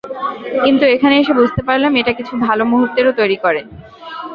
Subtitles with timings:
[0.63, 3.61] কিন্তু এখানে এসে, বুঝতে পারলাম এটা কিছু ভালো মূহুর্তেরও তৈরি করে।